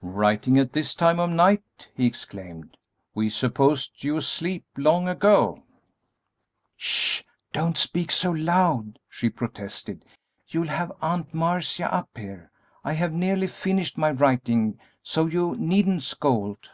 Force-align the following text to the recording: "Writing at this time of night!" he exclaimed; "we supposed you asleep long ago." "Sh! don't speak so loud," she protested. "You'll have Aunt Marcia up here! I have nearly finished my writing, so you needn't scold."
"Writing 0.00 0.58
at 0.58 0.72
this 0.72 0.94
time 0.94 1.20
of 1.20 1.28
night!" 1.28 1.90
he 1.94 2.06
exclaimed; 2.06 2.78
"we 3.14 3.28
supposed 3.28 4.02
you 4.02 4.16
asleep 4.16 4.64
long 4.78 5.06
ago." 5.06 5.64
"Sh! 6.78 7.22
don't 7.52 7.76
speak 7.76 8.10
so 8.10 8.30
loud," 8.30 8.98
she 9.06 9.28
protested. 9.28 10.02
"You'll 10.48 10.68
have 10.68 10.92
Aunt 11.02 11.34
Marcia 11.34 11.92
up 11.94 12.08
here! 12.16 12.50
I 12.82 12.94
have 12.94 13.12
nearly 13.12 13.48
finished 13.48 13.98
my 13.98 14.12
writing, 14.12 14.80
so 15.02 15.26
you 15.26 15.54
needn't 15.58 16.04
scold." 16.04 16.70